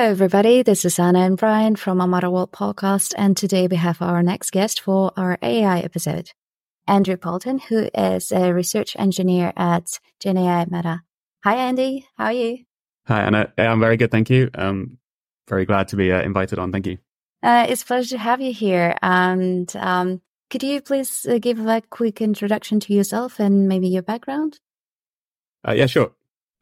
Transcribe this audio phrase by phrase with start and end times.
[0.00, 0.62] Hello, everybody.
[0.62, 3.12] This is Anna and Brian from Amata World podcast.
[3.18, 6.30] And today we have our next guest for our AI episode,
[6.86, 11.02] Andrew Poulton, who is a research engineer at GenAI Meta.
[11.44, 12.06] Hi, Andy.
[12.16, 12.64] How are you?
[13.08, 13.52] Hi, Anna.
[13.58, 14.10] I'm very good.
[14.10, 14.48] Thank you.
[14.54, 14.96] Um,
[15.46, 16.72] very glad to be uh, invited on.
[16.72, 16.96] Thank you.
[17.42, 18.96] Uh, it's a pleasure to have you here.
[19.02, 24.02] And um, could you please uh, give a quick introduction to yourself and maybe your
[24.02, 24.60] background?
[25.68, 26.12] Uh, yeah, sure.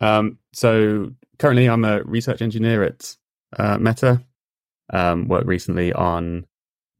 [0.00, 3.16] Um, so currently, I'm a research engineer at
[3.56, 4.22] uh, Meta.
[4.90, 6.46] Um, worked recently on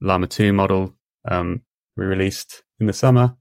[0.02, 0.94] Llama 2 model
[1.26, 1.62] um,
[1.96, 3.36] we released in the summer.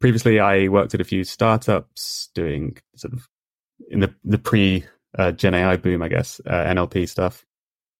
[0.00, 3.28] Previously, I worked at a few startups doing sort of
[3.90, 4.84] in the the pre
[5.16, 7.44] uh, Gen AI boom, I guess, uh, NLP stuff.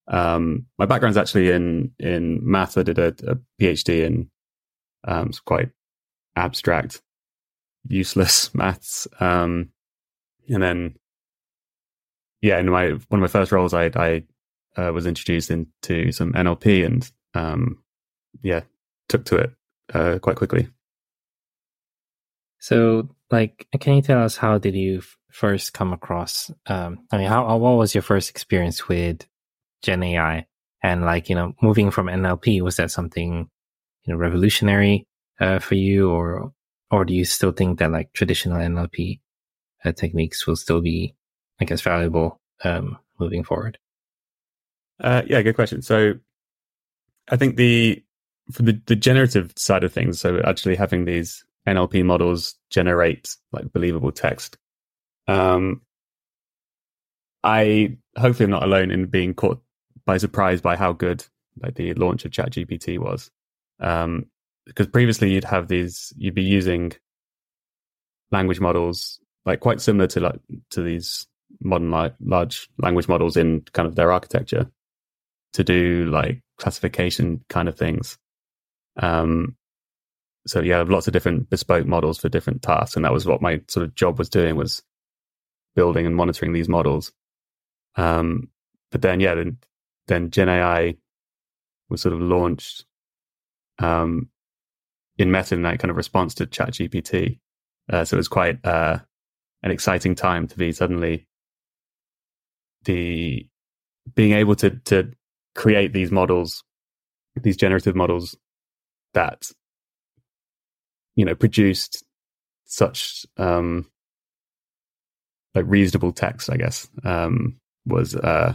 [0.07, 2.77] Um, my background's actually in in math.
[2.77, 4.29] I did a, a PhD in
[5.07, 5.69] um, quite
[6.35, 7.01] abstract,
[7.87, 9.07] useless maths.
[9.19, 9.69] Um,
[10.49, 10.95] and then,
[12.41, 14.23] yeah, in my one of my first roles, I I
[14.75, 17.83] uh, was introduced into some NLP, and um,
[18.43, 18.61] yeah,
[19.09, 19.51] took to it
[19.93, 20.67] uh, quite quickly.
[22.59, 26.51] So, like, can you tell us how did you f- first come across?
[26.67, 29.25] Um, I mean, how what was your first experience with
[29.83, 30.45] Gen AI?
[30.83, 33.49] And like, you know, moving from NLP, was that something
[34.03, 35.07] you know revolutionary
[35.39, 36.51] uh, for you, or
[36.91, 39.19] or do you still think that like traditional NLP
[39.83, 41.15] uh, techniques will still be,
[41.59, 43.77] I guess, valuable um, moving forward?
[44.99, 45.81] Uh, yeah, good question.
[45.81, 46.13] So,
[47.29, 48.03] I think the
[48.51, 53.71] for the, the generative side of things, so actually having these NLP models generate like
[53.73, 54.57] believable text.
[55.27, 55.81] Um,
[57.43, 59.61] I hopefully am not alone in being caught
[60.05, 61.25] by surprise by how good
[61.61, 63.29] like the launch of ChatGPT was.
[63.79, 64.27] Um,
[64.65, 66.93] because previously you'd have these, you'd be using
[68.31, 70.39] language models like quite similar to like
[70.71, 71.27] to these
[71.61, 74.69] modern like large language models in kind of their architecture
[75.53, 78.17] to do like classification kind of things.
[78.97, 79.55] Um,
[80.45, 83.61] so yeah, lots of different bespoke models for different tasks, and that was what my
[83.67, 84.81] sort of job was doing was
[85.75, 87.11] building and monitoring these models.
[87.95, 88.49] Um,
[88.91, 89.57] but then yeah, then
[90.07, 90.95] then Gen AI
[91.89, 92.85] was sort of launched
[93.79, 94.29] um,
[95.17, 97.39] in Meta in that kind of response to ChatGPT.
[97.91, 98.99] Uh, so it was quite uh,
[99.63, 101.27] an exciting time to be suddenly
[102.87, 103.47] the
[104.15, 105.11] being able to to
[105.55, 106.63] create these models,
[107.35, 108.35] these generative models
[109.13, 109.51] that
[111.15, 112.05] you know produced
[112.65, 113.85] such um
[115.55, 118.53] like reasonable text i guess um was uh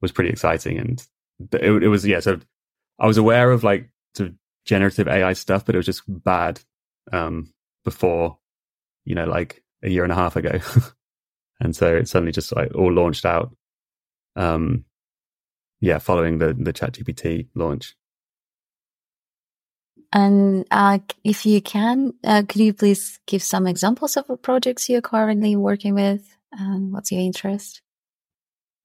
[0.00, 0.78] was pretty exciting.
[0.78, 1.06] And
[1.52, 2.40] it, it was yeah so
[2.98, 6.60] i was aware of like sort of generative ai stuff but it was just bad
[7.12, 7.52] um
[7.84, 8.38] before
[9.04, 10.58] you know like a year and a half ago
[11.62, 13.56] and so it suddenly just like all launched out
[14.36, 14.84] um
[15.80, 17.94] yeah following the the chat gpt launch
[20.12, 25.00] and uh, if you can, uh, could you please give some examples of projects you're
[25.00, 26.36] currently working with?
[26.52, 27.80] And what's your interest?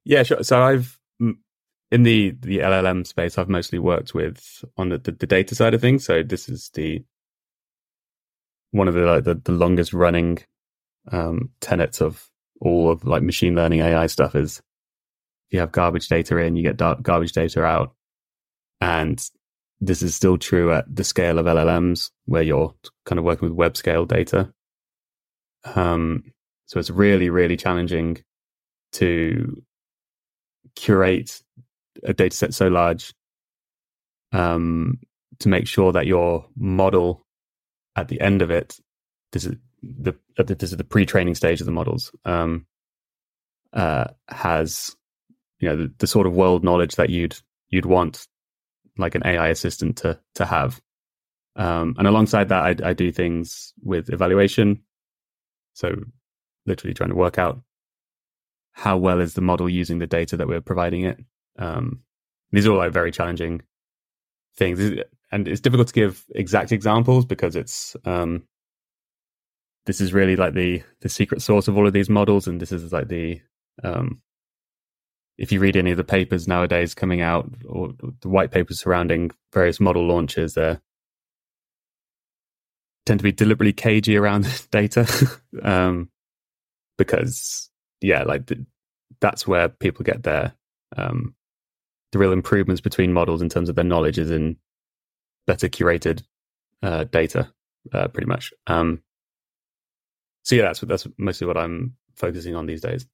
[0.06, 0.44] Yeah, sure.
[0.44, 0.98] So I've
[1.92, 5.74] in the the LLM space, I've mostly worked with on the, the, the data side
[5.74, 6.06] of things.
[6.06, 7.04] So this is the
[8.72, 10.40] one of the like, the, the longest running
[11.12, 12.30] um, tenets of
[12.62, 16.64] all of like machine learning AI stuff is if you have garbage data in, you
[16.64, 17.94] get garbage data out,
[18.82, 19.24] and
[19.80, 22.74] this is still true at the scale of LLMs where you're
[23.06, 24.52] kind of working with web scale data.
[25.76, 26.24] Um,
[26.66, 28.18] so it's really, really challenging
[28.94, 29.64] to
[30.76, 31.42] curate
[32.04, 33.14] a data set so large
[34.32, 35.00] um,
[35.40, 37.26] to make sure that your model
[37.96, 38.80] at the end of it,
[39.32, 42.66] this is the this is the pre-training stage of the models, um,
[43.74, 44.96] uh, has
[45.60, 47.38] you know the, the sort of world knowledge that you'd
[47.70, 48.28] you'd want
[48.98, 50.82] like an AI assistant to to have.
[51.56, 54.84] Um, and alongside that, I, I, do things with evaluation.
[55.74, 55.96] So
[56.68, 57.62] literally trying to work out
[58.74, 61.18] how well is the model using the data that we're providing it.
[61.58, 62.04] Um,
[62.52, 63.64] these are all like very challenging
[64.56, 64.80] things,
[65.32, 68.44] and it's difficult to give exact examples because it's um,
[69.88, 72.72] this is really like the the secret sauce of all of these models, and this
[72.72, 73.42] is like the
[73.84, 74.22] um,
[75.38, 79.32] if you read any of the papers nowadays coming out or the white papers surrounding
[79.54, 80.78] various model launches, they
[83.06, 85.08] tend to be deliberately cagey around data
[85.64, 86.10] um,
[86.98, 87.70] because,
[88.02, 88.66] yeah, like the,
[89.22, 90.54] that's where people get their
[90.98, 91.36] um,
[92.12, 94.58] the real improvements between models in terms of their knowledge is in
[95.46, 96.24] better curated
[96.82, 97.52] uh, data,
[97.94, 98.54] uh, pretty much.
[98.66, 99.02] Um,
[100.48, 103.06] so yeah, that's that's mostly what I'm focusing on these days.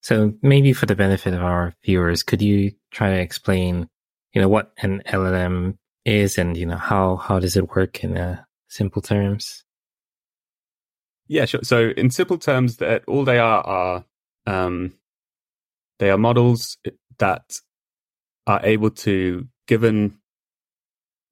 [0.00, 3.88] So maybe for the benefit of our viewers, could you try to explain,
[4.32, 8.16] you know, what an LLM is and, you know, how, how does it work in
[8.16, 9.64] uh, simple terms?
[11.26, 11.64] Yeah, sure.
[11.64, 14.04] So in simple terms, that all they are are
[14.46, 14.92] um,
[15.98, 16.78] they are models
[17.18, 17.56] that
[18.46, 20.18] are able to, given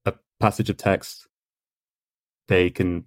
[0.05, 1.29] a passage of text,
[2.49, 3.05] they can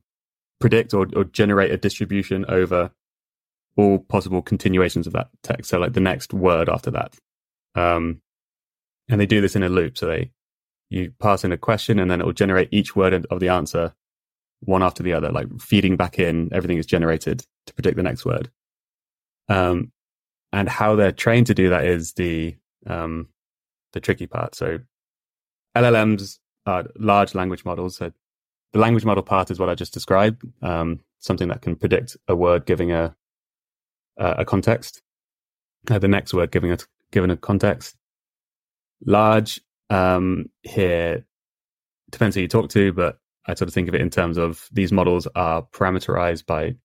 [0.61, 2.91] predict or, or generate a distribution over
[3.77, 5.71] all possible continuations of that text.
[5.71, 7.15] So like the next word after that.
[7.75, 8.23] Um,
[9.09, 9.99] and they do this in a loop.
[9.99, 10.31] So they,
[10.89, 13.95] you pass in a question and then it will generate each word of the answer
[14.61, 18.25] one after the other, like feeding back in everything is generated to predict the next
[18.25, 18.51] word.
[19.49, 19.93] Um,
[20.53, 22.57] and how they're trained to do that is the,
[22.87, 23.29] um,
[23.93, 24.55] the tricky part.
[24.55, 24.79] So
[25.77, 27.97] LLMs are large language models.
[27.97, 28.13] So
[28.77, 30.43] the language model part is what I just described.
[30.61, 33.17] Um, something that can predict a word giving a,
[34.21, 35.01] uh, a context,
[35.91, 36.79] uh, the next word giving a
[37.11, 37.97] given a context.
[39.07, 41.25] Large um, here
[42.11, 44.69] depends who you talk to, but I sort of think of it in terms of
[44.71, 46.77] these models are parameterized by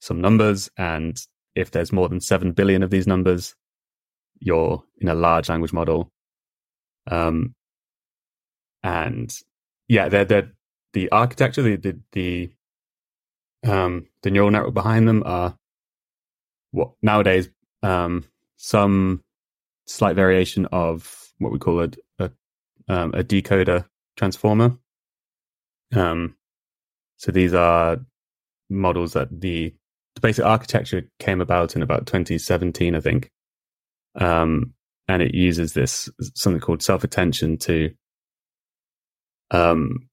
[0.00, 1.20] some numbers, and
[1.56, 3.56] if there's more than seven billion of these numbers,
[4.38, 6.12] you're in a large language model.
[7.10, 7.56] Um,
[8.84, 9.36] and
[9.88, 10.52] yeah, they're, they're
[10.92, 12.50] the architecture, the the the,
[13.70, 15.56] um, the neural network behind them are
[16.70, 17.48] what nowadays
[17.82, 18.24] um,
[18.56, 19.22] some
[19.86, 22.30] slight variation of what we call a a,
[22.88, 23.86] um, a decoder
[24.16, 24.76] transformer.
[25.94, 26.36] Um,
[27.18, 27.98] so these are
[28.70, 29.74] models that the,
[30.14, 33.30] the basic architecture came about in about 2017, I think.
[34.14, 34.74] Um,
[35.08, 37.92] and it uses this something called self attention to
[39.50, 40.08] um,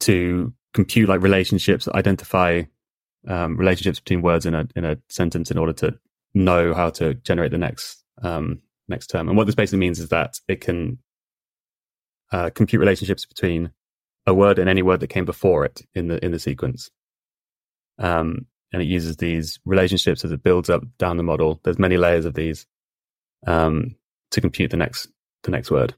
[0.00, 2.62] to compute like relationships, identify
[3.26, 5.98] um, relationships between words in a in a sentence in order to
[6.34, 9.28] know how to generate the next um, next term.
[9.28, 10.98] And what this basically means is that it can
[12.32, 13.70] uh, compute relationships between
[14.26, 16.90] a word and any word that came before it in the in the sequence.
[17.98, 21.60] Um, and it uses these relationships as it builds up down the model.
[21.62, 22.66] There's many layers of these
[23.46, 23.96] um,
[24.32, 25.08] to compute the next
[25.44, 25.94] the next word.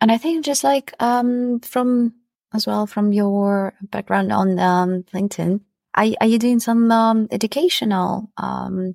[0.00, 2.14] And I think just like um, from
[2.52, 5.60] as well from your background on um, LinkedIn.
[5.94, 8.94] Are, are you doing some um, educational um,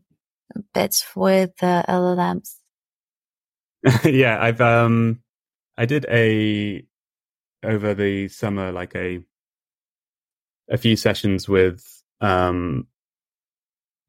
[0.73, 2.55] bits with uh, LLMs?
[4.03, 5.21] yeah, I've um,
[5.77, 6.83] I did a
[7.63, 9.19] over the summer like a
[10.69, 12.87] a few sessions with um,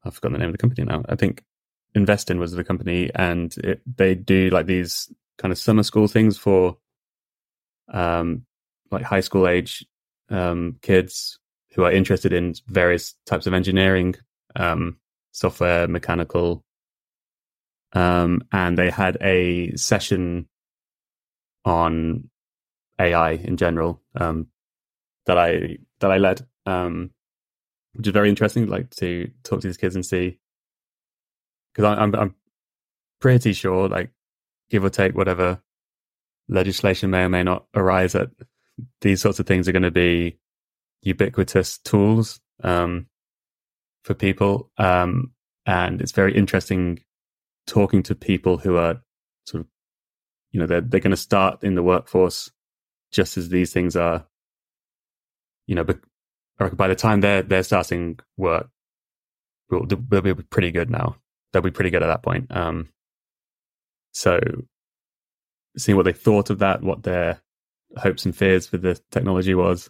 [0.03, 1.03] I've forgotten the name of the company now.
[1.07, 1.43] I think
[1.95, 6.37] Investin was the company, and it, they do like these kind of summer school things
[6.37, 6.77] for
[7.91, 8.45] um,
[8.91, 9.85] like high school age
[10.29, 11.39] um, kids
[11.73, 14.15] who are interested in various types of engineering,
[14.55, 14.97] um,
[15.31, 16.63] software, mechanical.
[17.93, 20.47] Um, and they had a session
[21.65, 22.29] on
[22.99, 24.47] AI in general um,
[25.25, 27.11] that I that I led, um,
[27.93, 28.67] which is very interesting.
[28.67, 30.39] Like to talk to these kids and see,
[31.73, 32.35] because I'm I'm
[33.19, 34.11] pretty sure, like
[34.69, 35.61] give or take, whatever
[36.47, 38.29] legislation may or may not arise at
[39.01, 40.37] these sorts of things are going to be
[41.01, 43.07] ubiquitous tools um,
[44.03, 44.71] for people.
[44.77, 45.31] Um,
[45.65, 46.99] and it's very interesting
[47.67, 49.01] talking to people who are
[49.45, 49.67] sort of,
[50.51, 52.51] you know, they're, they're going to start in the workforce
[53.11, 54.25] just as these things are,
[55.67, 55.85] you know,
[56.73, 58.69] by the time they're, they're starting work,
[59.69, 61.15] we'll, they'll be pretty good now.
[61.51, 62.47] They'll be pretty good at that point.
[62.55, 62.89] Um,
[64.11, 64.39] so
[65.77, 67.41] seeing what they thought of that, what their
[67.97, 69.89] hopes and fears with the technology was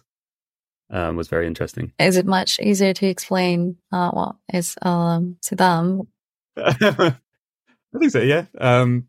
[0.90, 1.92] um, was very interesting.
[1.98, 6.08] Is it much easier to explain uh, what is um, to them?
[6.56, 8.20] I think so.
[8.20, 8.46] Yeah.
[8.58, 9.06] Um,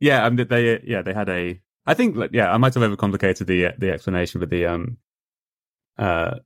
[0.00, 0.28] yeah.
[0.28, 1.60] Mean, they yeah they had a.
[1.86, 4.98] I think yeah I might have overcomplicated the the explanation, but the um
[5.98, 6.36] uh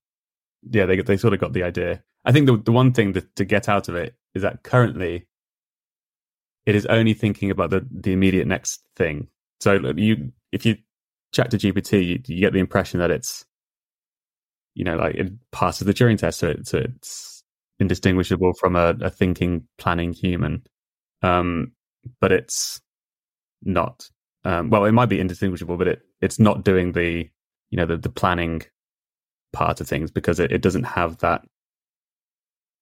[0.71, 2.03] yeah they they sort of got the idea.
[2.25, 5.27] I think the the one thing that, to get out of it is that currently
[6.67, 9.29] it is only thinking about the the immediate next thing.
[9.61, 10.77] So you if you
[11.35, 13.45] chat to GPT, you, you, get the impression that it's,
[14.75, 17.45] you know, like it passes the Turing test, so, it, so it's
[17.79, 20.63] indistinguishable from a, a thinking, planning human.
[21.23, 21.73] Um,
[22.21, 22.81] but it's
[23.63, 24.09] not.
[24.45, 27.29] Um, well, it might be indistinguishable, but it it's not doing the,
[27.71, 28.63] you know, the the planning
[29.53, 31.43] part of things because it, it doesn't have that.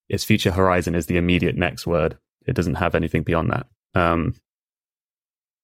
[0.08, 2.18] Its future horizon is the immediate next word.
[2.46, 3.66] It doesn't have anything beyond that.
[3.94, 4.34] Um,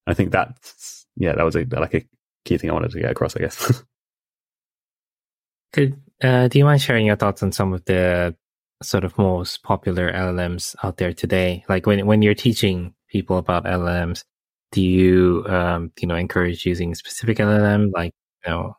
[0.07, 2.05] I think that's yeah, that was a like a
[2.49, 3.83] key thing I wanted to get across, I guess.
[5.73, 8.35] Could uh, do you mind sharing your thoughts on some of the
[8.83, 11.65] sort of most popular LLMs out there today?
[11.69, 14.25] Like when when you're teaching people about LLMs,
[14.73, 17.93] do you um, you know encourage using specific LLM?
[17.93, 18.15] Like
[18.45, 18.77] you know,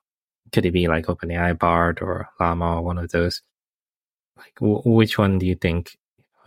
[0.51, 3.41] could it be like OpenAI Bard or Llama or one of those?
[4.35, 5.95] Like w- which one do you think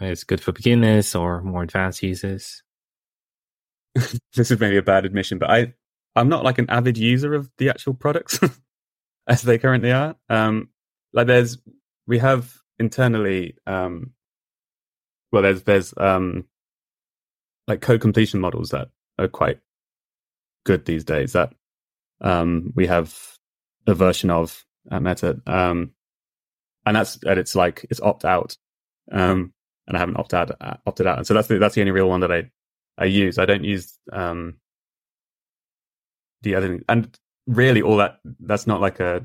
[0.01, 2.63] is good for beginners or more advanced users?
[3.95, 5.75] this is maybe a bad admission, but I
[6.15, 8.39] I'm not like an avid user of the actual products
[9.27, 10.17] as they currently are.
[10.29, 10.69] Um,
[11.13, 11.59] like there's
[12.07, 14.13] we have internally um,
[15.31, 16.45] well there's there's um,
[17.69, 18.89] like code completion models that
[19.19, 19.61] are quite
[20.65, 21.53] good these days that
[22.21, 23.39] um, we have
[23.87, 25.41] a version of at Meta.
[25.47, 25.93] Um,
[26.85, 28.57] and that's and it's like it's opt out.
[29.11, 29.53] Um,
[29.87, 31.19] and I haven't opted out opted out.
[31.19, 32.51] And so that's the, that's the only real one that I
[32.99, 33.39] I use.
[33.39, 34.57] I don't use um,
[36.43, 36.85] the other thing.
[36.89, 39.23] and really all that that's not like a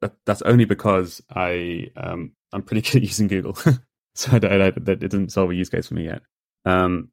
[0.00, 3.54] that, that's only because I um I'm pretty good at using Google,
[4.14, 6.22] so I, I, that it didn't solve a use case for me yet.
[6.64, 7.10] Um,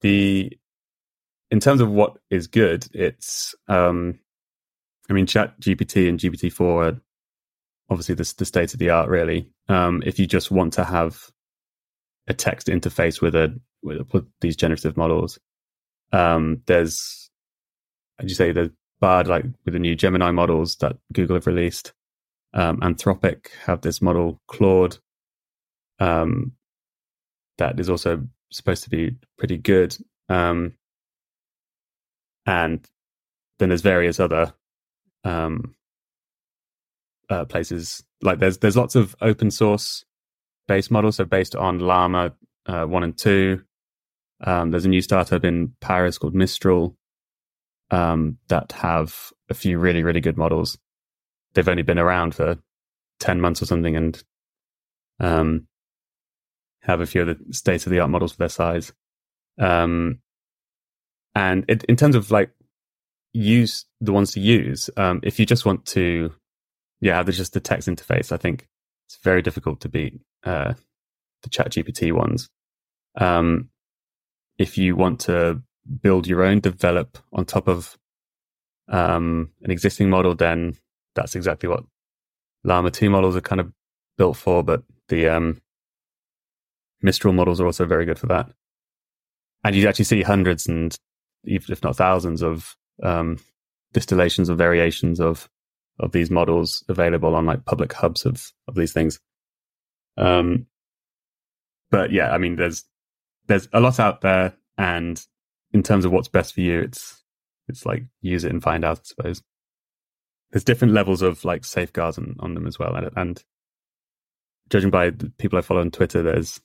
[0.00, 0.56] the
[1.50, 4.18] in terms of what is good, it's um,
[5.08, 7.00] I mean, Chat GPT and GPT four are
[7.88, 9.08] obviously the, the state of the art.
[9.08, 11.30] Really, um, if you just want to have
[12.26, 15.38] a text interface with a with, with these generative models,
[16.12, 17.25] um, there's,
[18.18, 21.92] as you say, the Bard, like with the new Gemini models that Google have released.
[22.54, 24.96] Um, Anthropic have this model Claude
[25.98, 26.52] um,
[27.58, 29.96] that is also supposed to be pretty good.
[30.28, 30.74] Um,
[32.46, 32.86] and
[33.58, 34.54] then there's various other
[35.24, 35.74] um,
[37.28, 40.04] uh, places like there's there's lots of open source
[40.68, 42.34] based models, so based on Llama
[42.66, 43.62] uh, one and two.
[44.42, 46.96] Um, there's a new startup in Paris called Mistral
[47.90, 50.78] um, that have a few really, really good models.
[51.54, 52.58] They've only been around for
[53.20, 54.22] 10 months or something and
[55.20, 55.66] um,
[56.82, 58.92] have a few of the state of the art models for their size.
[59.58, 60.20] Um,
[61.34, 62.50] and it, in terms of like
[63.32, 66.32] use the ones to use, um, if you just want to,
[67.00, 68.32] yeah, there's just the text interface.
[68.32, 68.66] I think
[69.06, 70.74] it's very difficult to beat uh,
[71.42, 72.48] the Chat GPT ones.
[73.18, 73.70] Um,
[74.58, 75.62] if you want to
[76.02, 77.96] build your own, develop on top of
[78.88, 80.76] um, an existing model, then
[81.14, 81.84] that's exactly what
[82.64, 83.72] Llama 2 models are kind of
[84.18, 84.62] built for.
[84.62, 85.60] But the um,
[87.02, 88.50] Mistral models are also very good for that.
[89.64, 90.96] And you actually see hundreds and
[91.44, 93.38] even if not thousands of um,
[93.92, 95.48] distillations or variations of
[95.98, 99.18] of these models available on like public hubs of of these things.
[100.16, 100.66] Um,
[101.90, 102.84] but yeah, I mean, there's
[103.46, 105.24] there's a lot out there, and
[105.76, 107.22] in terms of what's best for you, it's
[107.68, 108.98] it's like use it and find out.
[108.98, 109.42] I suppose
[110.50, 113.44] there's different levels of like safeguards on, on them as well, and, and
[114.70, 116.60] judging by the people I follow on Twitter, there's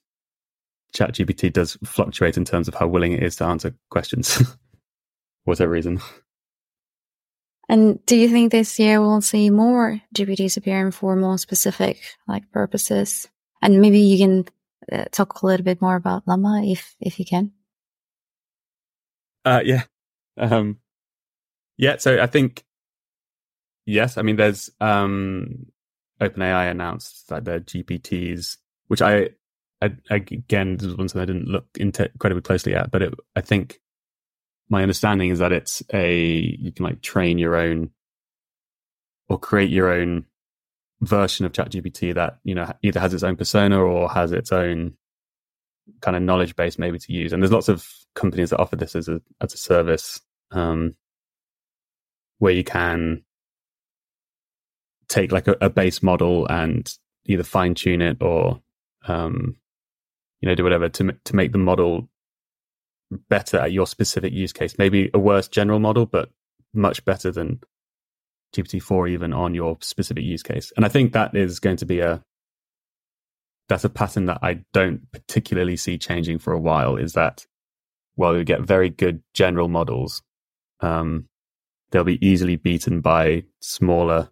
[0.95, 4.47] ChatGPT does fluctuate in terms of how willing it is to answer questions, for
[5.43, 5.99] whatever reason.
[7.67, 12.49] And do you think this year we'll see more GPTs appearing for more specific like
[12.51, 13.27] purposes?
[13.61, 14.45] And maybe you can
[14.91, 17.51] uh, talk a little bit more about Llama if if you can.
[19.43, 19.83] Uh, yeah.
[20.37, 20.77] Um,
[21.77, 21.97] yeah.
[21.97, 22.63] So I think,
[23.85, 25.67] yes, I mean, there's, um,
[26.21, 28.57] OpenAI announced that their GPTs,
[28.87, 29.29] which I,
[29.81, 33.13] I again, this was one thing I didn't look into incredibly closely at, but it,
[33.35, 33.79] I think
[34.69, 37.89] my understanding is that it's a, you can like train your own
[39.27, 40.25] or create your own
[41.01, 44.95] version of ChatGPT that, you know, either has its own persona or has its own
[46.01, 47.33] kind of knowledge base maybe to use.
[47.33, 50.21] And there's lots of companies that offer this as a as a service
[50.51, 50.95] um,
[52.39, 53.23] where you can
[55.07, 58.61] take like a, a, base model and either fine tune it or
[59.07, 59.55] um,
[60.39, 62.09] you know do whatever to to make the model
[63.29, 64.77] better at your specific use case.
[64.77, 66.29] Maybe a worse general model, but
[66.73, 67.59] much better than
[68.55, 70.71] GPT-4 even on your specific use case.
[70.75, 72.23] And I think that is going to be a
[73.71, 76.97] that's a pattern that I don't particularly see changing for a while.
[76.97, 77.45] Is that
[78.15, 80.21] while we get very good general models,
[80.81, 81.29] um,
[81.89, 84.29] they'll be easily beaten by smaller,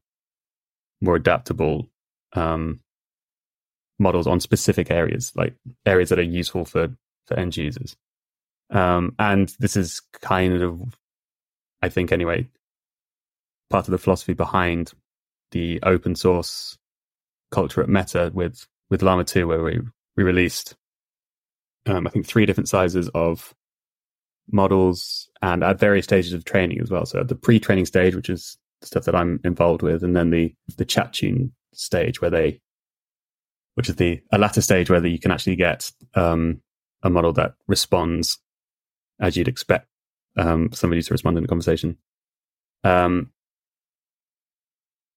[1.00, 1.88] more adaptable
[2.34, 2.82] um,
[3.98, 5.56] models on specific areas, like
[5.86, 6.90] areas that are useful for
[7.26, 7.96] for end users.
[8.72, 10.82] Um, and this is kind of,
[11.82, 12.50] I think, anyway,
[13.70, 14.92] part of the philosophy behind
[15.52, 16.78] the open source
[17.52, 19.80] culture at Meta with with Llama 2, where we,
[20.16, 20.76] we released,
[21.86, 23.54] um, I think, three different sizes of
[24.52, 27.06] models and at various stages of training as well.
[27.06, 30.16] So at the pre training stage, which is the stuff that I'm involved with, and
[30.16, 32.62] then the, the chat tune stage where they,
[33.76, 36.62] which is the a latter stage where you can actually get um,
[37.04, 38.40] a model that responds
[39.20, 39.88] as you'd expect
[40.38, 41.98] um, somebody to respond in a conversation.
[42.84, 43.32] Um,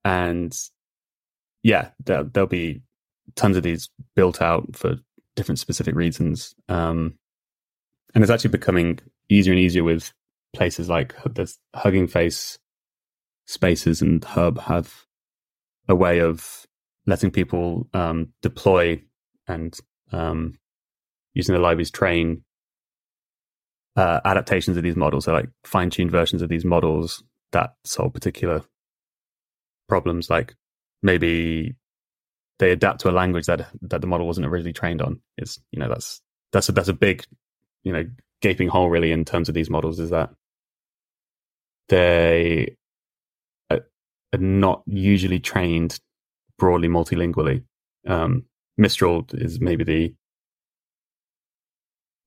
[0.04, 0.56] and
[1.62, 2.82] yeah, there, will be
[3.34, 4.96] tons of these built out for
[5.36, 6.54] different specific reasons.
[6.68, 7.14] Um,
[8.14, 8.98] and it's actually becoming
[9.28, 10.12] easier and easier with
[10.54, 12.58] places like there's Hugging Face
[13.46, 15.06] spaces and Hub have
[15.88, 16.66] a way of
[17.06, 19.02] letting people um, deploy
[19.48, 19.76] and
[20.12, 20.54] um,
[21.34, 22.44] using the libraries train
[23.96, 28.14] uh, adaptations of these models, so like fine tuned versions of these models that solve
[28.14, 28.62] particular
[29.88, 30.30] problems.
[30.30, 30.54] Like
[31.02, 31.74] maybe
[32.62, 35.20] they adapt to a language that that the model wasn't originally trained on.
[35.36, 37.24] Is you know that's that's a that's a big
[37.82, 38.04] you know
[38.40, 40.30] gaping hole really in terms of these models is that
[41.88, 42.76] they
[43.70, 43.80] are
[44.38, 45.98] not usually trained
[46.56, 47.64] broadly multilingually.
[48.06, 48.44] Um,
[48.78, 50.14] Mistral is maybe the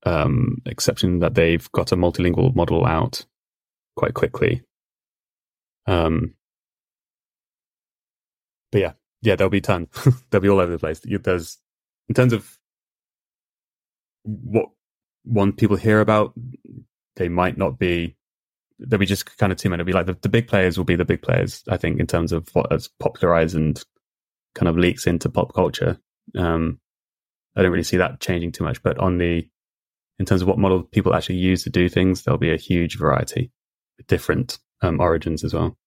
[0.05, 3.25] um, exception that they've got a multilingual model out
[3.95, 4.63] quite quickly.
[5.87, 6.33] Um,
[8.71, 8.91] but yeah,
[9.21, 9.87] yeah, there'll be tons.
[10.29, 11.01] they'll be all over the place.
[11.03, 11.57] There's
[12.07, 12.57] in terms of
[14.23, 14.69] what
[15.23, 16.33] one people hear about,
[17.15, 18.15] they might not be.
[18.77, 19.81] There'll be just kind of too many.
[19.81, 21.63] It'll be like the, the big players will be the big players.
[21.69, 23.81] I think in terms of what has popularized and
[24.53, 25.99] kind of leaks into pop culture.
[26.35, 26.79] Um,
[27.55, 28.81] I don't really see that changing too much.
[28.83, 29.47] But on the
[30.17, 32.97] in terms of what model people actually use to do things, there'll be a huge
[32.97, 33.51] variety
[34.07, 35.77] different um, origins as well.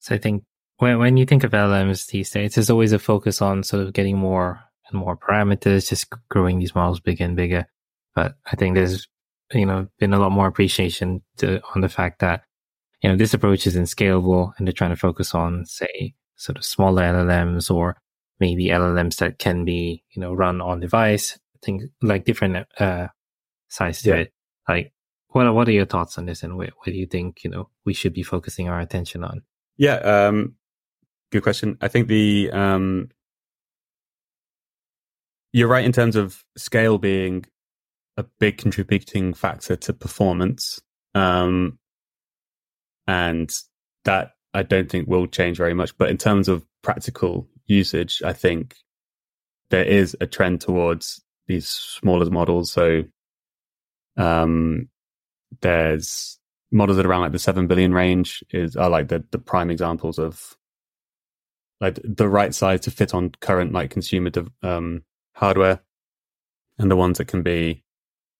[0.00, 0.44] So I think
[0.80, 3.92] when when you think of LLMs these days, there's always a focus on sort of
[3.92, 4.60] getting more
[4.90, 7.66] and more parameters, just growing these models bigger and bigger.
[8.14, 9.06] But I think there's
[9.52, 12.42] you know been a lot more appreciation to, on the fact that
[13.02, 16.64] you know this approach isn't scalable, and they're trying to focus on say sort of
[16.64, 17.96] smaller LLMs or
[18.38, 23.08] maybe LLMs that can be you know run on device things like different uh,
[23.68, 24.14] sides to yeah.
[24.16, 24.32] it.
[24.68, 24.92] Like,
[25.28, 27.94] what what are your thoughts on this, and what do you think you know we
[27.94, 29.42] should be focusing our attention on?
[29.76, 30.56] Yeah, um,
[31.30, 31.76] good question.
[31.80, 33.10] I think the um,
[35.52, 37.46] you're right in terms of scale being
[38.16, 40.80] a big contributing factor to performance,
[41.14, 41.78] um,
[43.06, 43.50] and
[44.04, 45.96] that I don't think will change very much.
[45.96, 48.76] But in terms of practical usage, I think
[49.70, 52.72] there is a trend towards these smaller models.
[52.72, 53.04] So
[54.16, 54.88] um,
[55.60, 56.38] there's
[56.72, 59.70] models that are around like the seven billion range is are like the the prime
[59.70, 60.56] examples of
[61.80, 64.30] like the right size to fit on current like consumer
[64.62, 65.02] um,
[65.34, 65.80] hardware,
[66.78, 67.84] and the ones that can be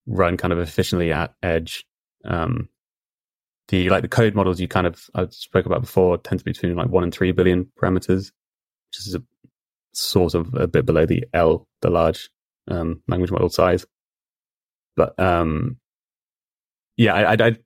[0.07, 1.85] run kind of efficiently at edge.
[2.24, 2.68] Um,
[3.68, 6.53] the like the code models you kind of I spoke about before tend to be
[6.53, 8.33] between like one and three billion parameters,
[8.88, 9.22] which is a
[9.92, 12.31] sort of a bit below the L, the large
[12.68, 13.87] um, language model size.
[14.96, 15.79] But um,
[16.96, 17.57] yeah, I, I,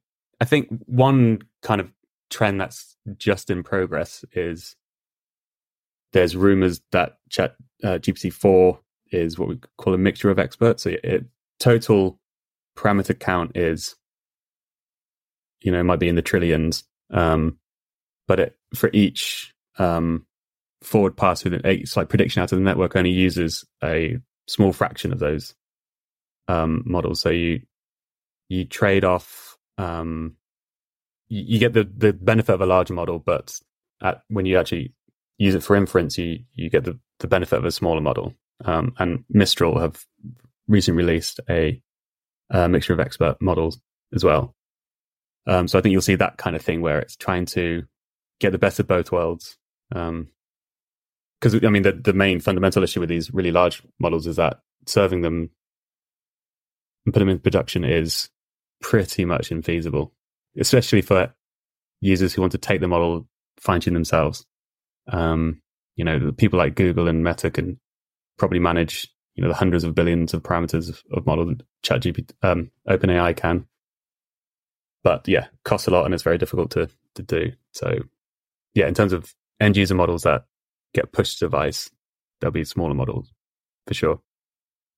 [0.41, 1.91] I think one kind of
[2.31, 4.77] trend that's just in progress is
[6.14, 10.85] there's rumors that Chat uh, GPT four is what we call a mixture of experts.
[10.85, 11.27] So it
[11.59, 12.18] total
[12.79, 13.96] parameter count is,
[15.61, 17.59] you know, might be in the trillions, um,
[18.27, 20.24] but it, for each um,
[20.83, 25.12] forward pass with it's like prediction out of the network only uses a small fraction
[25.12, 25.55] of those
[26.46, 27.20] um, models.
[27.20, 27.62] So you
[28.48, 30.37] you trade off um,
[31.29, 33.59] you, you, get the the benefit of a larger model, but
[34.00, 34.92] at, when you actually
[35.38, 38.35] use it for inference, you you get the the benefit of a smaller model.
[38.64, 40.05] Um, and Mistral have
[40.68, 41.81] recently released a,
[42.51, 43.81] a, mixture of expert models
[44.14, 44.55] as well.
[45.47, 47.83] Um, so I think you'll see that kind of thing where it's trying to
[48.40, 49.57] get the best of both worlds.
[49.94, 50.29] Um,
[51.40, 54.61] because I mean the the main fundamental issue with these really large models is that
[54.87, 55.51] serving them
[57.05, 58.31] and put them in production is
[58.81, 60.11] pretty much infeasible,
[60.59, 61.35] especially for
[62.01, 64.47] users who want to take the model, fine tune themselves.
[65.09, 65.62] Um,
[65.97, 67.79] you know, people like Google and Meta can
[68.38, 72.33] probably manage, you know, the hundreds of billions of parameters of, of model that ChatGPT,
[72.43, 73.67] um, OpenAI can.
[75.03, 77.53] But yeah, costs a lot and it's very difficult to to do.
[77.73, 77.99] So
[78.75, 80.47] yeah, in terms of end user models that
[80.95, 81.90] get pushed to device,
[82.40, 83.33] there'll be smaller models
[83.87, 84.21] for sure.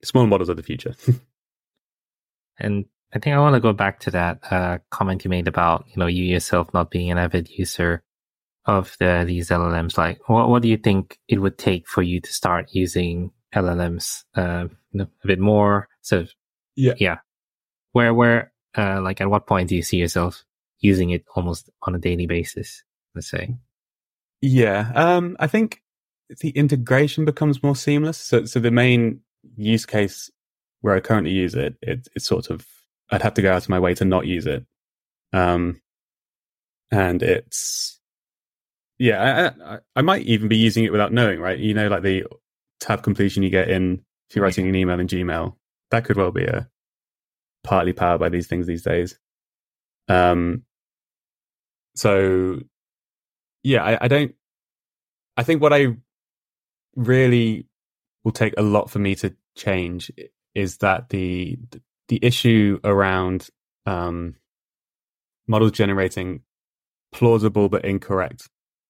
[0.04, 0.94] Smaller models are the future.
[2.58, 5.86] and I think I want to go back to that uh, comment you made about
[5.88, 8.02] you know you yourself not being an avid user
[8.66, 9.96] of the these LLMs.
[9.96, 14.24] Like, what what do you think it would take for you to start using LLMs
[14.36, 14.66] uh,
[14.98, 15.88] a bit more?
[16.02, 16.26] So,
[16.74, 17.18] yeah, yeah.
[17.92, 20.44] Where where uh, like at what point do you see yourself
[20.80, 22.82] using it almost on a daily basis?
[23.14, 23.56] Let's say.
[24.42, 25.82] Yeah, um, I think
[26.40, 28.18] the integration becomes more seamless.
[28.18, 29.20] So, so the main
[29.56, 30.30] use case
[30.80, 32.66] where I currently use it, it it's sort of
[33.10, 34.66] I'd have to go out of my way to not use it.
[35.32, 35.80] Um,
[36.90, 37.95] and it's
[38.98, 41.58] yeah, I, I, I might even be using it without knowing, right?
[41.58, 42.24] You know, like the
[42.80, 45.54] tab completion you get in if you're writing an email in Gmail,
[45.90, 46.68] that could well be a
[47.62, 49.18] partly powered by these things these days.
[50.08, 50.62] Um,
[51.94, 52.60] so
[53.62, 54.34] yeah, I, I don't.
[55.36, 55.96] I think what I
[56.94, 57.66] really
[58.24, 60.10] will take a lot for me to change
[60.54, 61.58] is that the
[62.08, 63.48] the issue around
[63.84, 64.36] um,
[65.46, 66.40] models generating
[67.12, 68.48] plausible but incorrect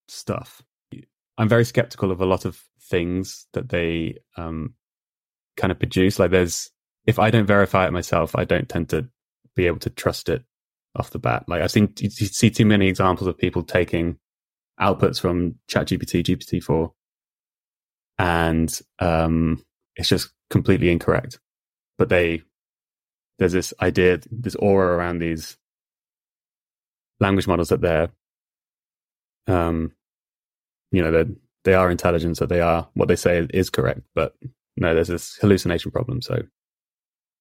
[0.09, 0.62] stuff.
[1.38, 4.75] I'm very skeptical of a lot of things that they um,
[5.57, 6.19] kind of produce.
[6.19, 6.71] Like there's,
[7.07, 9.09] if I don't verify it myself, I don't tend to
[9.55, 10.45] be able to trust it
[10.95, 11.45] off the bat.
[11.47, 14.19] Like I've seen, you see too many examples of people taking
[14.81, 16.90] outputs from ChatGPT, GPT-4,
[18.19, 19.64] and um,
[19.97, 21.38] it's just completely incorrect.
[21.99, 22.42] But they,
[23.38, 25.57] there's this idea, this aura around these
[27.21, 28.11] language models that they're,
[29.46, 29.92] um,
[30.90, 31.30] you know, they
[31.64, 34.00] they are intelligent, so they are what they say is correct.
[34.14, 34.35] But
[34.76, 36.22] no, there's this hallucination problem.
[36.22, 36.42] So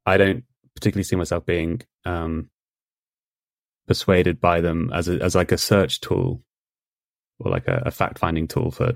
[0.06, 0.44] I don't
[0.76, 2.50] particularly see myself being um,
[3.88, 6.42] persuaded by them as a, as like a search tool
[7.40, 8.94] or like a, a fact finding tool for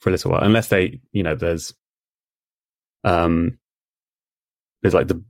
[0.00, 1.74] for a little while, unless they, you know, there's
[3.04, 3.58] um
[4.82, 5.22] there's like the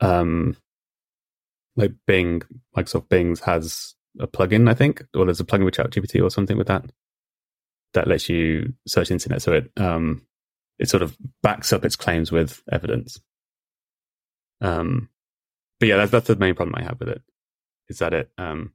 [0.00, 0.56] um
[1.76, 2.42] like Bing,
[2.76, 6.56] Microsoft Bing's has a plugin, I think, or there's a plugin with ChatGPT or something
[6.56, 6.84] with that
[7.94, 9.42] that lets you search the internet.
[9.42, 10.26] So it um
[10.78, 13.20] it sort of backs up its claims with evidence.
[14.60, 15.08] Um,
[15.78, 17.22] but yeah, that's that's the main problem I have with it
[17.88, 18.72] is that it um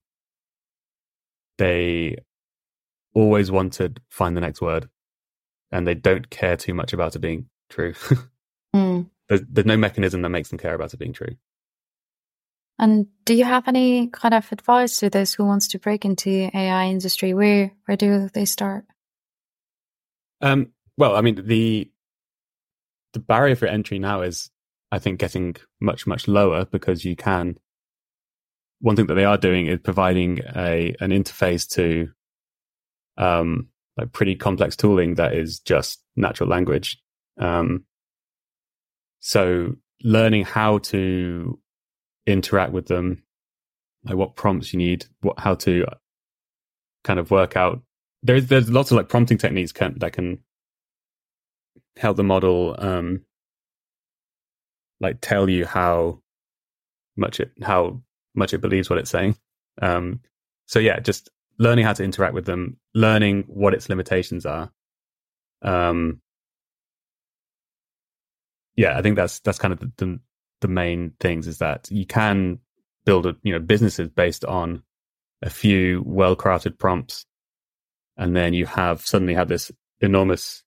[1.58, 2.18] they
[3.14, 4.90] always want to find the next word
[5.72, 7.94] and they don't care too much about it being true.
[8.76, 9.10] mm.
[9.30, 11.36] there's, there's no mechanism that makes them care about it being true.
[12.78, 16.50] And do you have any kind of advice to those who wants to break into
[16.54, 17.34] AI industry?
[17.34, 18.86] Where where do they start?
[20.42, 21.90] Um, well, I mean the
[23.14, 24.50] the barrier for entry now is,
[24.92, 27.58] I think, getting much much lower because you can.
[28.82, 32.10] One thing that they are doing is providing a an interface to,
[33.18, 37.02] um, like pretty complex tooling that is just natural language.
[37.40, 37.86] Um,
[39.22, 41.58] so learning how to
[42.26, 43.24] interact with them,
[44.04, 45.86] like what prompts you need, what how to
[47.04, 47.82] kind of work out.
[48.24, 50.40] There's there's lots of like prompting techniques can, that can
[51.98, 53.22] help the model um
[55.00, 56.20] like tell you how
[57.16, 58.02] much it how
[58.34, 59.38] much it believes what it's saying.
[59.82, 60.22] Um
[60.66, 64.72] so yeah, just learning how to interact with them, learning what its limitations are.
[65.62, 66.22] Um
[68.76, 70.20] yeah, I think that's that's kind of the, the,
[70.62, 72.60] the main things is that you can
[73.06, 74.82] build a you know businesses based on
[75.42, 77.26] a few well crafted prompts
[78.18, 80.64] and then you have suddenly have this enormous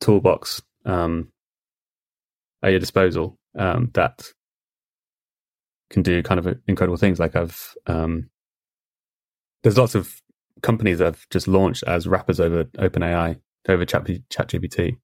[0.00, 1.32] toolbox um,
[2.62, 4.32] at your disposal um, that
[5.90, 7.18] can do kind of incredible things.
[7.18, 8.28] Like I've um,
[9.62, 10.20] there's lots of
[10.62, 14.96] companies that have just launched as wrappers over OpenAI over Chat ChatGPT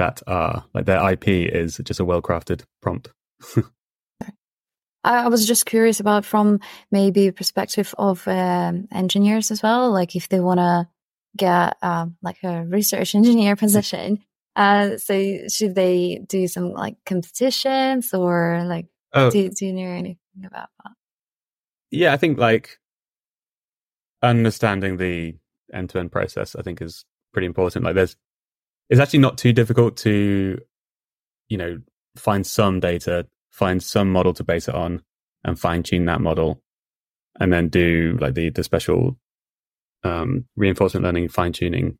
[0.00, 3.12] that are like their IP is just a well crafted prompt.
[5.04, 6.60] I was just curious about from
[6.90, 10.88] maybe perspective of um, engineers as well, like if they want to
[11.36, 14.24] get um, like a research engineer position.
[14.56, 19.30] Uh, so should they do some like competitions or like oh.
[19.30, 20.92] do, do you know anything about that?
[21.90, 22.78] Yeah, I think like
[24.22, 25.34] understanding the
[25.72, 27.84] end to end process, I think is pretty important.
[27.84, 28.16] Like there's,
[28.90, 30.58] it's actually not too difficult to,
[31.48, 31.80] you know,
[32.16, 35.02] find some data, find some model to base it on
[35.44, 36.60] and fine tune that model
[37.38, 39.16] and then do like the, the special
[40.02, 41.96] um, reinforcement learning fine tuning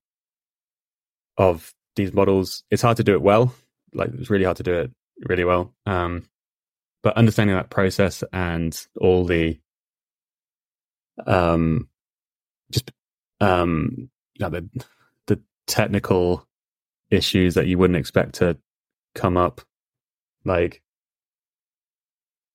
[1.39, 2.65] of these models.
[2.71, 3.55] It's hard to do it well.
[3.95, 4.91] Like it's really hard to do it
[5.27, 5.73] really well.
[5.87, 6.27] Um,
[7.03, 9.59] but understanding that process and all the
[11.27, 11.89] um,
[12.73, 12.91] just
[13.41, 14.85] um, you know, the
[15.27, 16.47] the technical
[17.11, 18.57] issues that you wouldn't expect to
[19.15, 19.61] come up,
[20.45, 20.83] like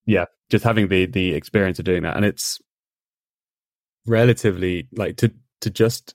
[0.06, 2.60] yeah, just having the the experience of doing that, and it's
[4.06, 6.14] relatively like to to just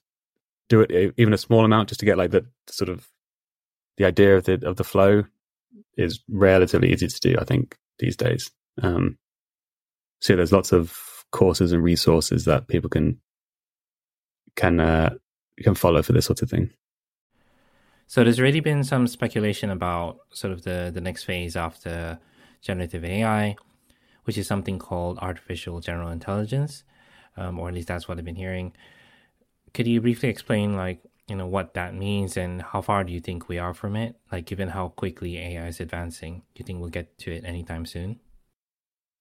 [0.69, 3.09] do it even a small amount just to get like the sort of
[3.97, 5.25] the idea of the of the flow
[5.97, 7.37] is relatively easy to do.
[7.39, 8.51] I think these days.
[8.83, 9.19] Um,
[10.21, 10.97] so there's lots of
[11.33, 13.21] courses and resources that people can
[14.57, 15.15] can uh,
[15.63, 16.71] can follow for this sort of thing.
[18.11, 22.19] So there's already been some speculation about sort of the, the next phase after
[22.61, 23.55] generative AI,
[24.25, 26.83] which is something called artificial general intelligence,
[27.37, 28.73] um, or at least that's what I've been hearing.
[29.75, 33.21] Could you briefly explain, like, you know, what that means and how far do you
[33.21, 34.17] think we are from it?
[34.33, 37.87] Like, given how quickly AI is advancing, do you think we'll get to it anytime
[37.87, 38.19] soon?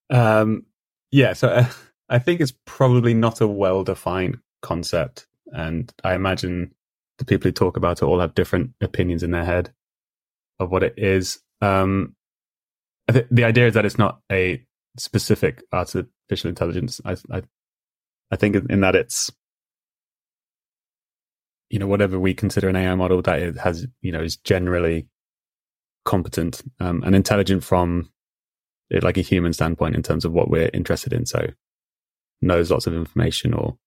[0.09, 0.65] Um,
[1.11, 1.69] yeah, so uh,
[2.09, 5.27] I think it's probably not a well defined concept.
[5.53, 6.73] And I imagine
[7.19, 9.71] the people who talk about it all have different opinions in their head
[10.59, 11.39] of what it is.
[11.61, 12.15] Um,
[13.11, 14.63] th- the idea is that it's not a
[14.97, 16.99] specific artificial intelligence.
[17.05, 17.43] I, I,
[18.31, 19.31] I think in that it's,
[21.69, 25.07] you know, whatever we consider an AI model that it has, you know, is generally
[26.05, 28.09] competent um, and intelligent from
[28.89, 31.25] it, like a human standpoint in terms of what we're interested in.
[31.25, 31.47] So
[32.41, 33.77] knows lots of information or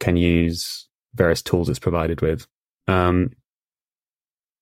[0.00, 2.46] can use various tools it's provided with.
[2.88, 3.32] Um,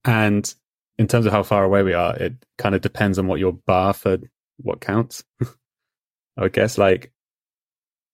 [0.04, 0.52] and
[0.98, 3.52] in terms of how far away we are, it kind of depends on what your
[3.52, 4.18] bar for
[4.58, 5.24] what counts.
[6.36, 7.12] I guess like,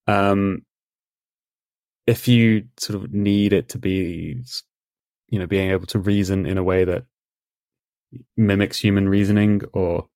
[0.06, 0.64] um,
[2.06, 4.42] if you sort of need it to be,
[5.28, 7.04] you know, being able to reason in a way that
[8.36, 10.08] mimics human reasoning or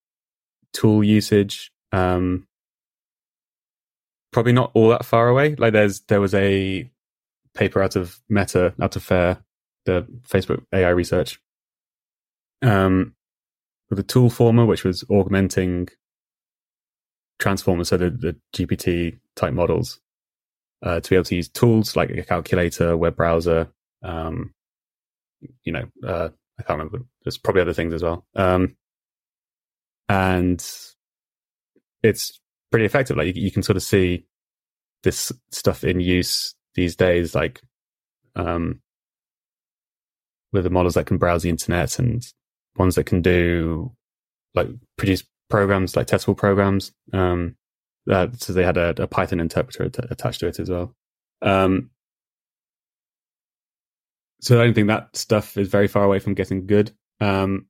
[0.72, 2.46] tool usage, um,
[4.32, 5.54] probably not all that far away.
[5.54, 6.90] Like there's, there was a
[7.54, 9.43] paper out of Meta, out of Fair,
[9.84, 11.40] the Facebook AI research,
[12.62, 13.14] um,
[13.90, 15.88] with the Toolformer, which was augmenting
[17.38, 20.00] transformers, so the, the GPT type models,
[20.82, 23.68] uh, to be able to use tools like a calculator, web browser,
[24.02, 24.52] um,
[25.64, 27.00] you know, uh, I can't remember.
[27.22, 28.26] There's probably other things as well.
[28.34, 28.76] Um,
[30.08, 30.64] and
[32.02, 33.16] it's pretty effective.
[33.16, 34.26] Like you, you, can sort of see
[35.02, 37.60] this stuff in use these days, like
[38.36, 38.80] um,
[40.54, 42.24] with the models that can browse the internet and
[42.76, 43.92] ones that can do
[44.54, 46.92] like produce programs like testable programs.
[47.12, 47.56] Um,
[48.10, 50.94] uh, so they had a, a Python interpreter attached to it as well.
[51.42, 51.90] Um,
[54.40, 56.92] so I don't think that stuff is very far away from getting good.
[57.20, 57.66] Um,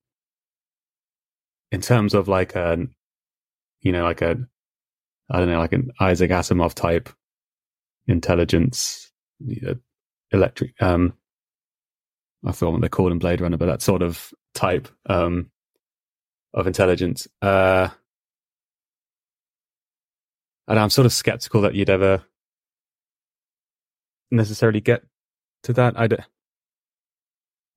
[1.72, 2.86] in terms of like a,
[3.80, 4.36] you know, like a,
[5.30, 7.08] I don't know, like an Isaac Asimov type
[8.06, 9.10] intelligence,
[10.30, 11.14] electric, um,
[12.44, 15.50] I forgot what they're called Blade Runner, but that sort of type um,
[16.52, 17.26] of intelligence.
[17.40, 17.88] Uh,
[20.68, 22.22] and I'm sort of skeptical that you'd ever
[24.30, 25.04] necessarily get
[25.64, 25.98] to that.
[25.98, 26.20] I don't,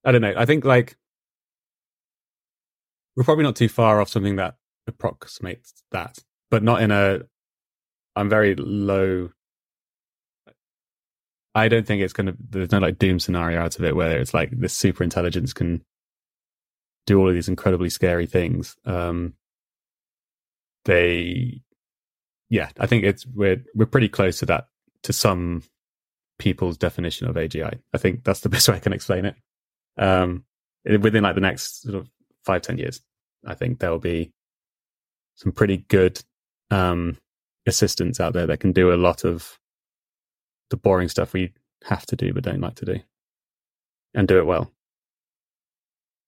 [0.03, 0.33] I don't know.
[0.35, 0.97] I think like
[3.15, 6.19] we're probably not too far off something that approximates that,
[6.51, 7.21] but not in a.
[8.15, 9.29] I'm very low
[11.57, 14.19] I don't think it's going to, there's no like doom scenario out of it where
[14.19, 15.83] it's like this super intelligence can
[17.07, 18.75] do all of these incredibly scary things.
[18.85, 19.33] Um,
[20.85, 21.61] they,
[22.49, 24.67] yeah, I think it's, we're, we're pretty close to that,
[25.01, 25.63] to some
[26.37, 27.79] people's definition of AGI.
[27.91, 29.35] I think that's the best way I can explain it.
[29.97, 30.45] Um,
[30.85, 32.07] within like the next sort of
[32.45, 33.01] five ten years,
[33.47, 34.31] I think there will be
[35.33, 36.21] some pretty good,
[36.69, 37.17] um,
[37.65, 39.57] assistants out there that can do a lot of
[40.69, 41.53] the boring stuff we
[41.83, 42.99] have to do but don't like to do
[44.13, 44.71] and do it well.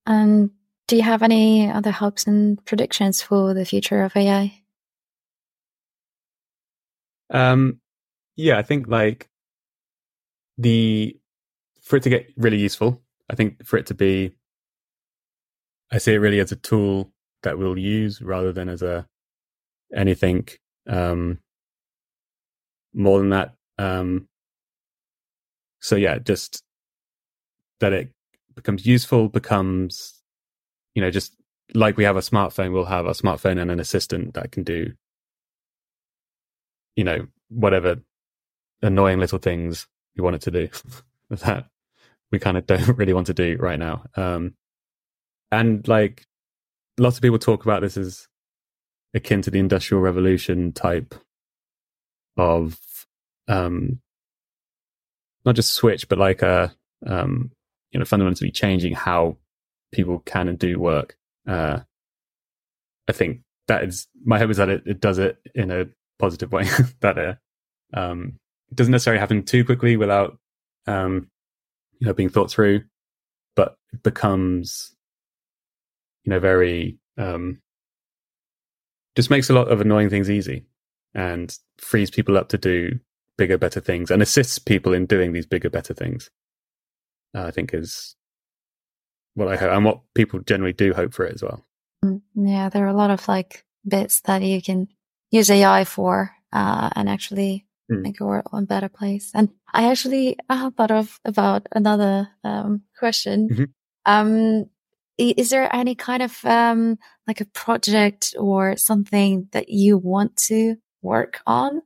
[0.06, 0.52] And
[0.88, 4.62] do you have any other hopes and predictions for the future of AI?
[7.30, 7.80] Um,
[8.36, 9.30] yeah, I think like
[10.58, 11.20] the
[11.82, 14.32] for it to get really useful, I think for it to be,
[15.92, 17.12] I see it really as a tool
[17.44, 19.08] that we'll use rather than as a
[19.94, 20.48] anything
[20.88, 21.40] um,
[22.94, 23.56] more than that.
[23.78, 24.29] Um,
[25.80, 26.64] so yeah, just
[27.80, 28.10] that it
[28.56, 30.22] becomes useful, becomes,
[30.94, 31.34] you know, just
[31.74, 34.94] like we have a smartphone, we'll have a smartphone and an assistant that can do,
[36.96, 37.98] you know, whatever
[38.82, 40.70] annoying little things you want it to do
[41.30, 41.66] that
[42.32, 44.04] we kind of don't really want to do right now.
[44.16, 44.56] Um,
[45.52, 46.26] and like
[46.98, 48.28] lots of people talk about this as
[49.14, 51.16] akin to the industrial revolution type
[52.38, 52.78] of
[53.48, 54.02] um,
[55.46, 56.74] not just switch, but like a
[57.06, 57.52] um,
[57.92, 59.38] you know fundamentally changing how
[59.92, 61.18] people can and do work.
[61.48, 61.80] Uh,
[63.08, 65.86] I think that is my hope is that it, it does it in a
[66.18, 66.66] positive way
[67.02, 67.36] that uh,
[67.94, 68.38] um,
[68.70, 70.38] it doesn't necessarily happen too quickly without
[70.88, 71.30] um,
[72.00, 72.84] you know being thought through,
[73.56, 74.96] but it becomes
[76.24, 77.60] you know very um,
[79.16, 80.66] just makes a lot of annoying things easy
[81.16, 83.00] and frees people up to do
[83.40, 86.30] bigger, better things and assists people in doing these bigger, better things.
[87.34, 88.16] Uh, I think is
[89.34, 91.66] what I hope and what people generally do hope for it as well.
[92.04, 94.90] Mm, yeah, there are a lot of like bits that you can
[95.32, 98.02] use AI for uh, and actually mm.
[98.02, 99.32] make a world a better place.
[99.34, 103.50] And I actually uh, thought of about another um, question.
[103.50, 103.64] Mm-hmm.
[104.06, 104.66] Um,
[105.18, 106.98] is there any kind of um,
[107.28, 111.82] like a project or something that you want to work on?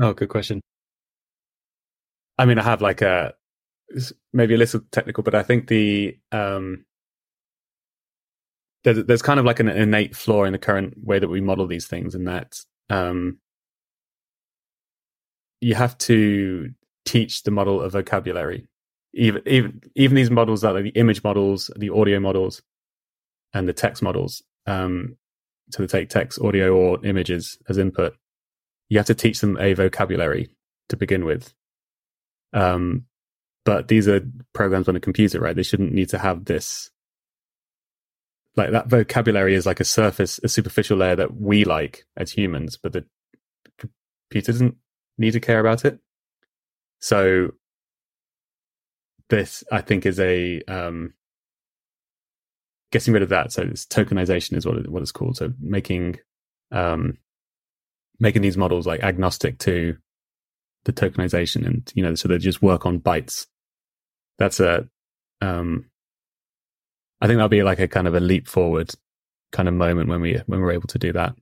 [0.00, 0.60] Oh, good question.
[2.38, 3.34] I mean, I have like a
[4.32, 6.84] maybe a little technical, but I think the um,
[8.84, 11.66] there's, there's kind of like an innate flaw in the current way that we model
[11.66, 13.38] these things, in that um,
[15.60, 16.70] you have to
[17.04, 18.68] teach the model a vocabulary.
[19.14, 22.60] Even even even these models that are the image models, the audio models,
[23.54, 24.42] and the text models.
[24.66, 25.16] Um,
[25.70, 28.14] so they take text, audio, or images as input.
[28.88, 30.48] You have to teach them a vocabulary
[30.88, 31.52] to begin with.
[32.52, 33.06] Um,
[33.64, 34.20] but these are
[34.52, 35.56] programs on a computer, right?
[35.56, 36.90] They shouldn't need to have this.
[38.54, 42.78] Like that vocabulary is like a surface, a superficial layer that we like as humans,
[42.80, 43.04] but the
[43.78, 44.76] computer doesn't
[45.18, 45.98] need to care about it.
[47.00, 47.50] So
[49.28, 51.14] this, I think, is a um,
[52.92, 53.52] getting rid of that.
[53.52, 55.36] So it's tokenization is what it, what it's called.
[55.36, 56.18] So making
[56.70, 57.18] um,
[58.18, 59.96] making these models like agnostic to
[60.84, 63.46] the tokenization, and you know, so they just work on bytes
[64.38, 64.88] that's a
[65.40, 65.86] um
[67.20, 68.90] I think that'll be like a kind of a leap forward
[69.52, 71.34] kind of moment when we when we're able to do that.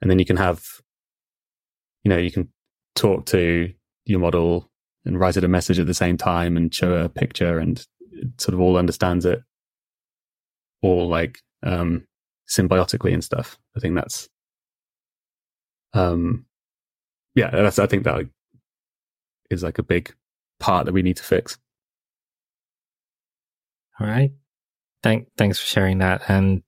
[0.00, 0.64] And then you can have
[2.04, 2.48] you know, you can
[2.94, 3.72] talk to
[4.06, 4.70] your model
[5.04, 8.40] and write it a message at the same time and show a picture and it
[8.40, 9.42] sort of all understands it
[10.82, 12.06] all like um
[12.48, 13.58] symbiotically and stuff.
[13.76, 14.28] I think that's
[15.94, 16.46] um
[17.34, 18.26] yeah, that's I think that
[19.50, 20.14] is like a big
[20.60, 21.58] part that we need to fix.
[24.00, 24.32] All right.
[25.02, 26.22] Thank, thanks for sharing that.
[26.28, 26.62] And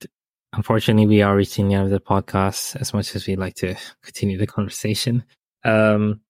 [0.53, 3.75] unfortunately, we are reaching the end of the podcast as much as we'd like to
[4.03, 5.25] continue the conversation.
[5.65, 6.21] Um,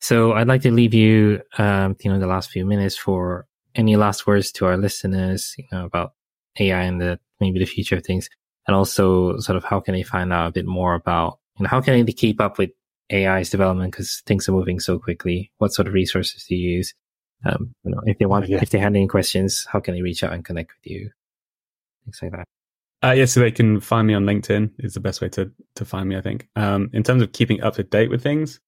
[0.00, 3.96] so I'd like to leave you, um, you know, the last few minutes for any
[3.96, 6.12] last words to our listeners, you know, about
[6.60, 8.28] AI and the, maybe the future of things.
[8.66, 11.80] And also sort of how can they find out a bit more about, know, how
[11.80, 12.70] can they keep up with
[13.12, 15.50] AI's development because things are moving so quickly?
[15.58, 16.94] What sort of resources do you use?
[17.44, 18.58] Um, you know, if they want, yeah.
[18.60, 21.10] if they had any questions, how can they reach out and connect with you?
[22.04, 22.44] Things like that.
[23.00, 25.84] Uh, yeah, so they can find me on LinkedIn is the best way to to
[25.84, 26.16] find me.
[26.16, 26.48] I think.
[26.56, 28.60] Um, in terms of keeping up to date with things,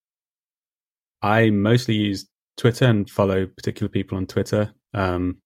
[1.21, 2.27] I mostly use
[2.57, 4.73] Twitter and follow particular people on Twitter.
[4.93, 5.37] Um,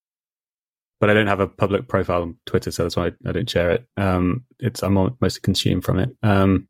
[0.99, 3.49] but I don't have a public profile on Twitter, so that's why I, I don't
[3.49, 3.87] share it.
[3.97, 6.09] Um, it's I'm mostly consumed from it.
[6.21, 6.67] Um,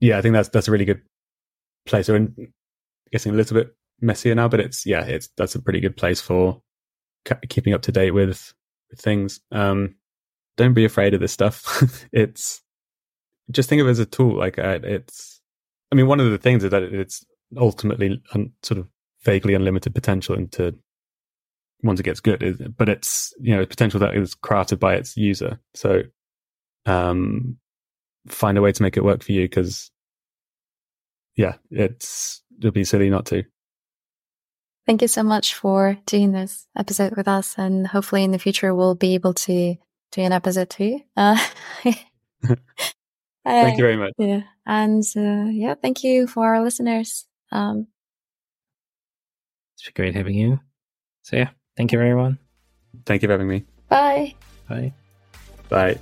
[0.00, 1.02] yeah, I think that's that's a really good
[1.86, 2.08] place.
[2.08, 2.52] In,
[3.12, 6.20] getting a little bit messier now, but it's yeah, it's that's a pretty good place
[6.20, 6.62] for
[7.48, 8.54] keeping up to date with,
[8.90, 9.40] with things.
[9.52, 9.96] Um,
[10.56, 12.08] don't be afraid of this stuff.
[12.12, 12.62] it's
[13.50, 14.36] just think of it as a tool.
[14.36, 15.40] Like uh, it's,
[15.92, 17.24] I mean, one of the things is that it's
[17.56, 18.88] ultimately un, sort of
[19.24, 20.74] vaguely unlimited potential into
[21.82, 25.60] once it gets good, but it's you know potential that is crafted by its user.
[25.74, 26.02] So,
[26.86, 27.56] um,
[28.32, 29.90] find a way to make it work for you because,
[31.36, 33.44] yeah, it's it'd be silly not to.
[34.86, 37.56] Thank you so much for doing this episode with us.
[37.58, 39.76] And hopefully in the future, we'll be able to
[40.12, 41.00] do an episode too.
[41.14, 41.38] Uh,
[43.44, 44.14] thank you very much.
[44.16, 44.42] Yeah.
[44.66, 47.26] And uh, yeah, thank you for our listeners.
[47.52, 47.88] Um,
[49.74, 50.58] it's been great having you.
[51.22, 52.38] So yeah, thank you everyone.
[53.04, 53.64] Thank you for having me.
[53.88, 54.34] Bye.
[54.68, 54.92] Bye.
[55.68, 55.98] Bye.